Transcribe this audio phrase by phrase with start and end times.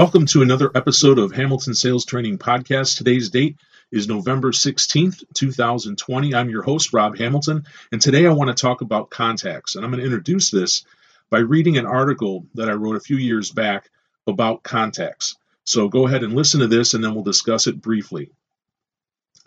[0.00, 2.96] Welcome to another episode of Hamilton Sales Training Podcast.
[2.96, 3.58] Today's date
[3.92, 6.34] is November 16th, 2020.
[6.34, 9.74] I'm your host, Rob Hamilton, and today I want to talk about contacts.
[9.74, 10.86] And I'm going to introduce this
[11.28, 13.90] by reading an article that I wrote a few years back
[14.26, 15.36] about contacts.
[15.64, 18.30] So go ahead and listen to this, and then we'll discuss it briefly.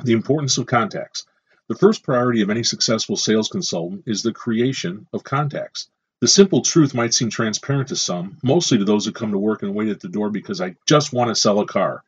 [0.03, 1.25] The importance of contacts.
[1.67, 5.89] The first priority of any successful sales consultant is the creation of contacts.
[6.23, 9.61] The simple truth might seem transparent to some, mostly to those who come to work
[9.61, 12.01] and wait at the door because I just want to sell a car.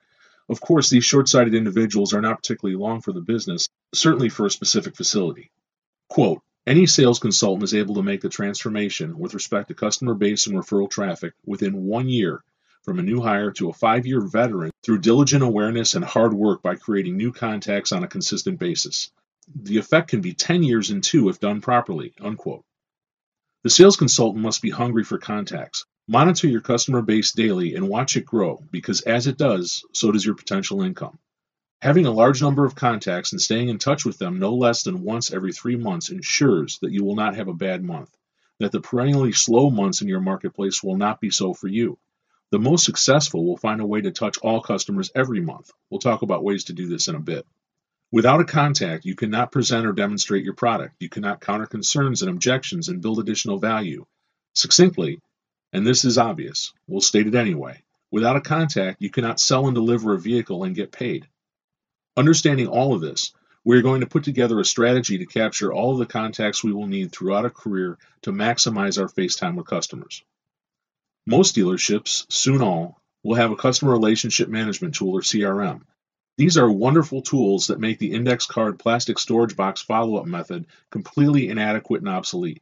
[0.47, 4.45] Of course, these short sighted individuals are not particularly long for the business, certainly for
[4.45, 5.51] a specific facility.
[6.07, 10.47] Quote Any sales consultant is able to make the transformation with respect to customer base
[10.47, 12.41] and referral traffic within one year
[12.83, 16.61] from a new hire to a five year veteran through diligent awareness and hard work
[16.61, 19.11] by creating new contacts on a consistent basis.
[19.53, 22.13] The effect can be 10 years in two if done properly.
[22.21, 22.63] Unquote.
[23.65, 25.85] The sales consultant must be hungry for contacts.
[26.07, 30.23] Monitor your customer base daily and watch it grow because as it does, so does
[30.23, 31.17] your potential income.
[31.81, 35.01] Having a large number of contacts and staying in touch with them no less than
[35.01, 38.15] once every three months ensures that you will not have a bad month,
[38.59, 41.97] that the perennially slow months in your marketplace will not be so for you.
[42.51, 45.71] The most successful will find a way to touch all customers every month.
[45.89, 47.47] We'll talk about ways to do this in a bit.
[48.15, 50.95] Without a contact, you cannot present or demonstrate your product.
[51.01, 54.05] You cannot counter concerns and objections and build additional value.
[54.53, 55.19] Succinctly,
[55.73, 57.83] and this is obvious, we'll state it anyway.
[58.11, 61.27] Without a contact, you cannot sell and deliver a vehicle and get paid.
[62.15, 63.33] Understanding all of this,
[63.65, 66.71] we are going to put together a strategy to capture all of the contacts we
[66.71, 70.23] will need throughout a career to maximize our face time with customers.
[71.25, 75.81] Most dealerships, soon all, will have a customer relationship management tool or CRM.
[76.37, 81.47] These are wonderful tools that make the index card plastic storage box follow-up method completely
[81.47, 82.61] inadequate and obsolete.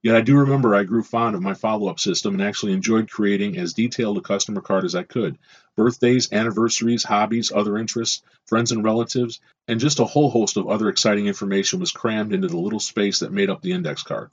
[0.00, 3.58] Yet I do remember I grew fond of my follow-up system and actually enjoyed creating
[3.58, 5.36] as detailed a customer card as I could.
[5.74, 10.88] Birthdays, anniversaries, hobbies, other interests, friends and relatives, and just a whole host of other
[10.88, 14.30] exciting information was crammed into the little space that made up the index card.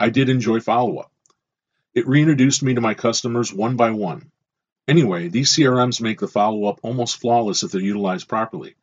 [0.00, 1.12] I did enjoy follow-up.
[1.94, 4.30] It reintroduced me to my customers one by one,
[4.86, 8.74] Anyway, these CRMs make the follow-up almost flawless if they're utilized properly.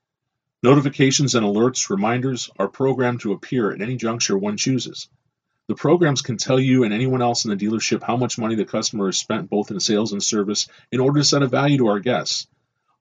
[0.63, 5.09] Notifications and alerts, reminders, are programmed to appear at any juncture one chooses.
[5.67, 8.65] The programs can tell you and anyone else in the dealership how much money the
[8.65, 11.87] customer has spent both in sales and service in order to set a value to
[11.87, 12.47] our guests.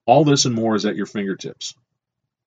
[0.04, 1.74] All this and more is at your fingertips.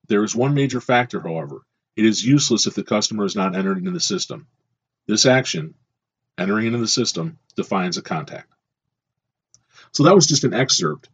[0.07, 1.61] There is one major factor, however.
[1.95, 4.47] It is useless if the customer is not entered into the system.
[5.07, 5.73] This action,
[6.37, 8.51] entering into the system, defines a contact.
[9.93, 11.09] So that was just an excerpt.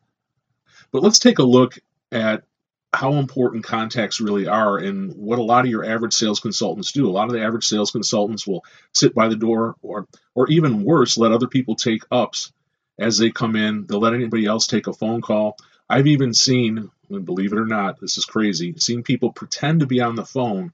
[0.92, 1.78] But let's take a look
[2.12, 2.44] at
[2.92, 7.08] how important contacts really are and what a lot of your average sales consultants do.
[7.08, 8.64] A lot of the average sales consultants will
[8.94, 12.52] sit by the door or or even worse, let other people take ups
[12.98, 13.86] as they come in.
[13.86, 15.58] They'll let anybody else take a phone call.
[15.88, 19.88] I've even seen, and believe it or not, this is crazy, seen people pretend to
[19.88, 20.74] be on the phone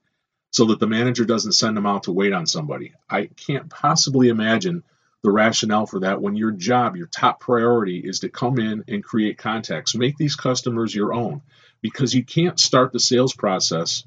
[0.52, 2.94] so that the manager doesn't send them out to wait on somebody.
[3.10, 4.84] I can't possibly imagine
[5.26, 9.04] the rationale for that when your job, your top priority is to come in and
[9.04, 9.96] create contacts.
[9.96, 11.42] Make these customers your own
[11.82, 14.06] because you can't start the sales process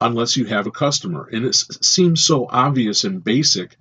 [0.00, 1.28] unless you have a customer.
[1.32, 3.76] And it seems so obvious and basic,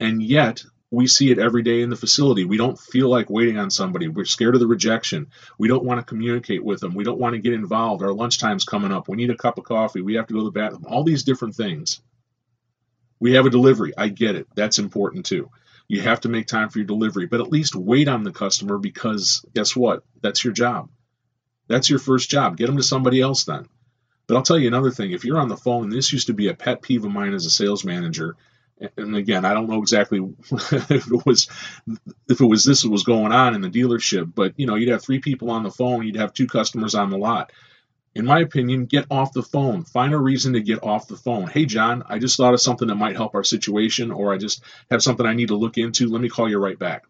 [0.00, 2.44] and yet we see it every day in the facility.
[2.44, 4.08] We don't feel like waiting on somebody.
[4.08, 5.28] We're scared of the rejection.
[5.58, 6.94] We don't want to communicate with them.
[6.94, 8.02] We don't want to get involved.
[8.02, 9.08] Our lunchtime's coming up.
[9.08, 10.00] We need a cup of coffee.
[10.00, 10.86] We have to go to the bathroom.
[10.88, 12.00] All these different things.
[13.20, 13.92] We have a delivery.
[13.96, 14.46] I get it.
[14.54, 15.50] That's important too.
[15.88, 18.78] You have to make time for your delivery, but at least wait on the customer
[18.78, 20.02] because guess what?
[20.22, 20.88] That's your job.
[21.68, 22.56] That's your first job.
[22.56, 23.66] Get them to somebody else then.
[24.26, 25.12] But I'll tell you another thing.
[25.12, 27.44] If you're on the phone, this used to be a pet peeve of mine as
[27.44, 28.36] a sales manager.
[28.96, 30.18] And again, I don't know exactly
[30.50, 31.48] if it was
[32.28, 35.02] if it was this was going on in the dealership, but you know, you'd have
[35.02, 37.52] three people on the phone, you'd have two customers on the lot
[38.14, 39.84] in my opinion, get off the phone.
[39.84, 41.48] Find a reason to get off the phone.
[41.48, 44.62] Hey, John, I just thought of something that might help our situation, or I just
[44.90, 46.08] have something I need to look into.
[46.08, 47.04] Let me call you right back.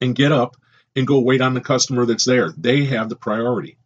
[0.00, 0.56] And get up
[0.94, 2.52] and go wait on the customer that's there.
[2.56, 3.76] They have the priority.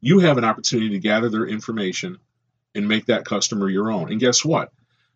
[0.00, 2.18] You have an opportunity to gather their information
[2.74, 4.10] and make that customer your own.
[4.10, 4.70] And guess what?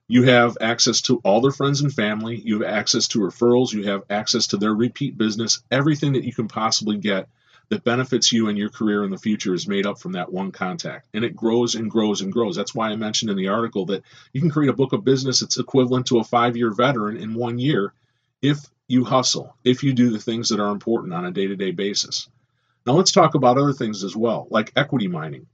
[0.08, 2.40] You have access to all their friends and family.
[2.42, 3.72] You have access to referrals.
[3.72, 5.62] You have access to their repeat business.
[5.70, 7.28] Everything that you can possibly get
[7.70, 10.50] that benefits you and your career in the future is made up from that one
[10.50, 11.06] contact.
[11.14, 12.56] And it grows and grows and grows.
[12.56, 14.02] That's why I mentioned in the article that
[14.32, 17.34] you can create a book of business that's equivalent to a five year veteran in
[17.34, 17.94] one year
[18.42, 18.58] if
[18.88, 21.70] you hustle, if you do the things that are important on a day to day
[21.70, 22.28] basis.
[22.86, 25.46] Now, let's talk about other things as well, like equity mining.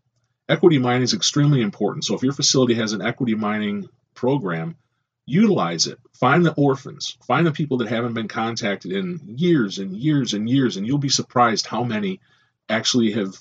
[0.48, 2.04] Equity mining is extremely important.
[2.04, 4.76] So, if your facility has an equity mining program,
[5.26, 5.98] utilize it.
[6.14, 10.48] Find the orphans, find the people that haven't been contacted in years and years and
[10.48, 12.20] years, and you'll be surprised how many
[12.68, 13.36] actually have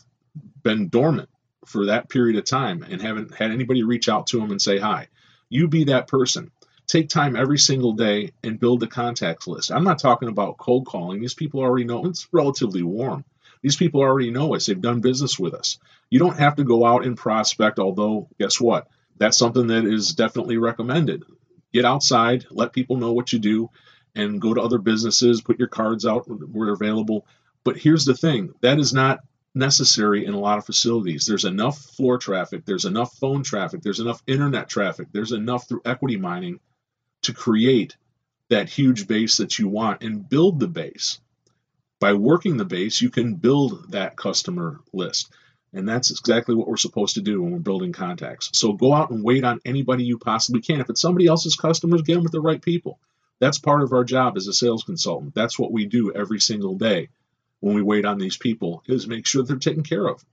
[0.63, 1.29] been dormant
[1.65, 4.77] for that period of time and haven't had anybody reach out to them and say
[4.77, 5.07] hi.
[5.49, 6.51] You be that person.
[6.87, 9.71] Take time every single day and build the contacts list.
[9.71, 11.21] I'm not talking about cold calling.
[11.21, 13.25] These people already know it's relatively warm.
[13.61, 14.65] These people already know us.
[14.67, 15.79] They've done business with us.
[16.09, 18.87] You don't have to go out and prospect, although, guess what?
[19.17, 21.23] That's something that is definitely recommended
[21.75, 23.69] get outside, let people know what you do,
[24.15, 27.27] and go to other businesses, put your cards out where available.
[27.65, 29.19] But here's the thing that is not
[29.53, 31.25] necessary in a lot of facilities.
[31.25, 35.81] There's enough floor traffic, there's enough phone traffic, there's enough internet traffic, there's enough through
[35.85, 36.59] equity mining
[37.23, 37.97] to create
[38.49, 41.19] that huge base that you want and build the base.
[41.99, 45.31] By working the base, you can build that customer list.
[45.75, 48.49] And that's exactly what we're supposed to do when we're building contacts.
[48.53, 50.79] So go out and wait on anybody you possibly can.
[50.79, 52.97] If it's somebody else's customers, get them with the right people.
[53.39, 55.35] That's part of our job as a sales consultant.
[55.35, 57.09] That's what we do every single day
[57.59, 60.23] when we wait on these people is make sure they're taken care of.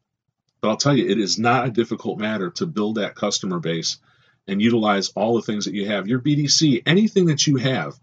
[0.61, 3.99] But I'll tell you, it is not a difficult matter to build that customer base
[4.47, 6.06] and utilize all the things that you have.
[6.06, 7.99] Your BDC, anything that you have,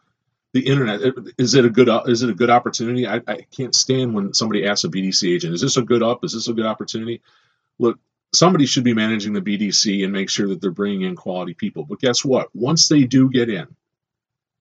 [0.53, 1.01] the internet
[1.37, 3.07] is it a good is it a good opportunity?
[3.07, 6.23] I, I can't stand when somebody asks a bdc agent is this a good up
[6.23, 7.21] is this a good opportunity?
[7.77, 7.99] Look
[8.33, 11.83] somebody should be managing the bdc and make sure that they're bringing in quality people.
[11.83, 12.49] But guess what?
[12.55, 13.67] Once they do get in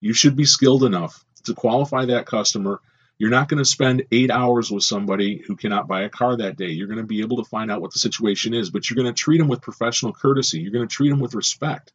[0.01, 2.81] you should be skilled enough to qualify that customer.
[3.17, 6.57] You're not going to spend eight hours with somebody who cannot buy a car that
[6.57, 6.69] day.
[6.69, 9.13] You're going to be able to find out what the situation is but you're going
[9.13, 10.61] to treat them with professional courtesy.
[10.61, 11.93] You're going to treat them with respect.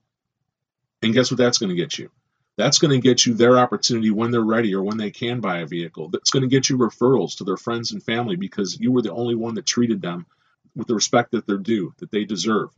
[1.01, 2.09] And guess what that's going to get you
[2.55, 5.59] that's going to get you their opportunity when they're ready or when they can buy
[5.59, 6.09] a vehicle.
[6.09, 9.13] That's going to get you referrals to their friends and family because you were the
[9.13, 10.25] only one that treated them
[10.75, 12.69] with the respect that they're due, that they deserve.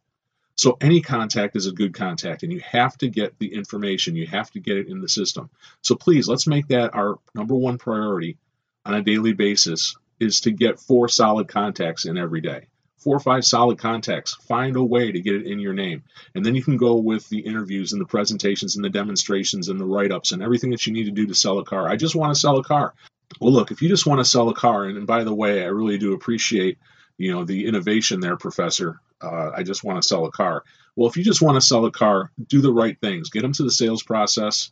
[0.57, 4.15] So any contact is a good contact, and you have to get the information.
[4.15, 5.49] You have to get it in the system.
[5.81, 8.37] So please, let's make that our number one priority
[8.85, 12.67] on a daily basis is to get four solid contacts in every day
[13.05, 14.33] four or five solid contacts.
[14.33, 16.03] Find a way to get it in your name.
[16.33, 19.79] And then you can go with the interviews and the presentations and the demonstrations and
[19.79, 21.87] the write ups and everything that you need to do to sell a car.
[21.87, 22.95] I just want to sell a car.
[23.39, 25.63] Well, look, if you just want to sell a car, and, and by the way,
[25.63, 26.79] I really do appreciate
[27.17, 28.99] you know the innovation there, Professor.
[29.21, 30.63] Uh, I just want to sell a car.
[30.95, 33.29] Well, if you just want to sell a car, do the right things.
[33.29, 34.71] Get them to the sales process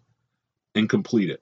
[0.76, 1.42] and complete it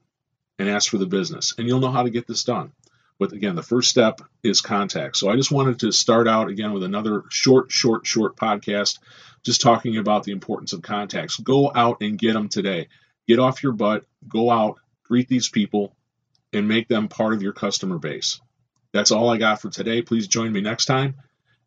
[0.59, 1.53] and ask for the business.
[1.57, 2.73] And you'll know how to get this done.
[3.21, 5.15] But again, the first step is contact.
[5.15, 8.97] So I just wanted to start out again with another short, short, short podcast,
[9.43, 11.37] just talking about the importance of contacts.
[11.37, 12.87] Go out and get them today.
[13.27, 15.95] Get off your butt, go out, greet these people,
[16.51, 18.41] and make them part of your customer base.
[18.91, 20.01] That's all I got for today.
[20.01, 21.13] Please join me next time,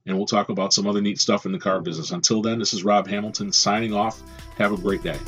[0.07, 2.11] and we'll talk about some other neat stuff in the car business.
[2.11, 4.21] Until then, this is Rob Hamilton signing off.
[4.59, 5.19] Have a great day.